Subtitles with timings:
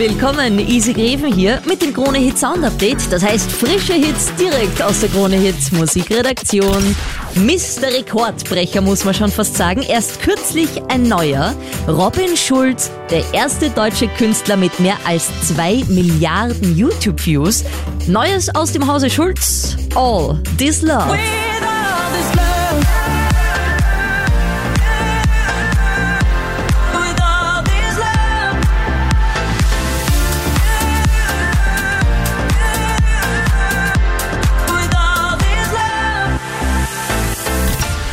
[0.00, 3.12] Willkommen, Easy Greven hier mit dem Krone Hit Sound Update.
[3.12, 6.96] Das heißt frische Hits direkt aus der Krone Hit Musikredaktion.
[7.34, 7.88] Mr.
[7.94, 9.82] Rekordbrecher muss man schon fast sagen.
[9.82, 11.54] Erst kürzlich ein neuer.
[11.86, 17.64] Robin Schulz, der erste deutsche Künstler mit mehr als zwei Milliarden YouTube-Views.
[18.06, 19.76] Neues aus dem Hause Schulz.
[19.94, 21.18] All This Love.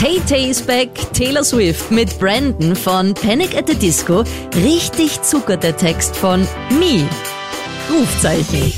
[0.00, 4.24] Tay Tay's Back, Taylor Swift mit Brandon von Panic at the Disco.
[4.54, 7.06] Richtig Zucker der Text von Me.
[7.90, 8.72] Rufzeichen.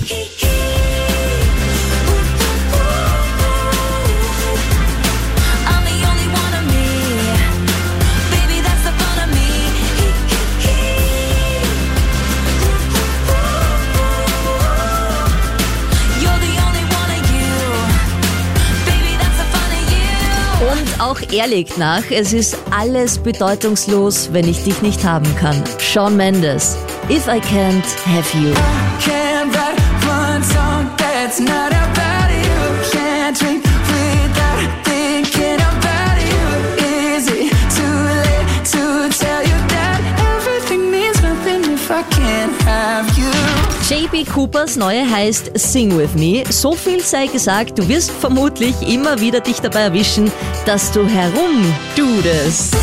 [21.02, 25.62] Auch legt nach, es ist alles bedeutungslos, wenn ich dich nicht haben kann.
[25.78, 26.76] Shawn Mendes,
[27.10, 28.52] If I Can't Have You.
[42.10, 43.11] Can't have?
[43.92, 46.50] JB Coopers neue heißt Sing With Me.
[46.50, 50.32] So viel sei gesagt, du wirst vermutlich immer wieder dich dabei erwischen,
[50.64, 52.74] dass du herumdudest.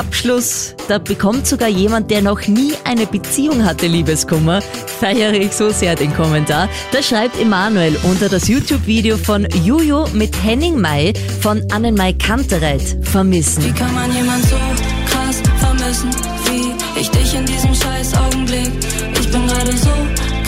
[0.00, 4.62] Abschluss, da bekommt sogar jemand, der noch nie eine Beziehung hatte, Liebeskummer.
[4.98, 6.70] Feiere ich so sehr den Kommentar.
[6.90, 13.62] Da schreibt Emanuel unter das YouTube-Video von Juju mit Henning Mai von Annenmai Kantereit vermissen.
[13.62, 14.56] Wie kann man jemand so
[15.10, 16.10] krass vermissen
[16.46, 18.70] wie ich dich in diesem scheiß Augenblick?
[19.20, 19.90] Ich bin gerade so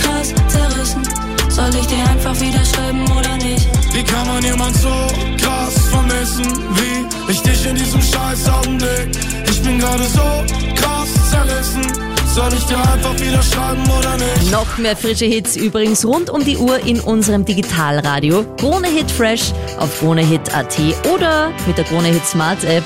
[0.01, 1.03] krass zerrissen.
[1.49, 3.67] Soll ich dir einfach wieder schreiben oder nicht?
[3.93, 4.89] Wie kann man jemand so
[5.37, 9.09] krass vermissen wie ich dich in diesem scheiß Augenblick?
[9.49, 10.21] Ich bin gerade so
[10.75, 11.83] krass zerrissen.
[12.33, 14.51] Soll ich dir einfach wieder schreiben oder nicht?
[14.51, 18.43] Noch mehr frische Hits übrigens rund um die Uhr in unserem Digitalradio.
[18.57, 20.77] Krone Hit Fresh auf kronehit.at
[21.13, 22.83] oder mit der Krone Hit Smart App